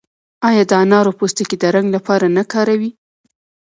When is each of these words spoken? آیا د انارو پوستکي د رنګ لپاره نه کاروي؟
آیا 0.47 0.63
د 0.69 0.71
انارو 0.83 1.11
پوستکي 1.19 1.55
د 1.59 1.63
رنګ 1.75 1.87
لپاره 1.95 2.25
نه 2.37 2.43
کاروي؟ 2.51 2.89